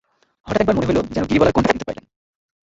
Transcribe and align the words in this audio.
হঠাৎ 0.47 0.61
একবার 0.61 0.75
মনে 0.77 0.87
হইল 0.87 0.99
যেন 1.11 1.23
গিরিবালার 1.25 1.55
কন্ঠ 1.55 1.67
শুনিতে 1.67 1.87
পাইলেন! 1.87 2.05